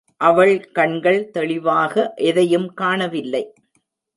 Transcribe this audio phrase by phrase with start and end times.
[0.21, 3.43] அவள் கண்கள் தெளிவாக எதையும் காண வில்லை.